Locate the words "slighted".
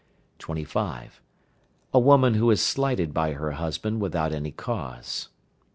2.59-3.13